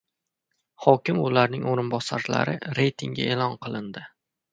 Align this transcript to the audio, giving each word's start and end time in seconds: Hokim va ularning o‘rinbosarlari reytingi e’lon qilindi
Hokim 0.85 1.19
va 1.23 1.27
ularning 1.31 1.67
o‘rinbosarlari 1.73 2.55
reytingi 2.79 3.29
e’lon 3.35 3.55
qilindi 3.67 4.05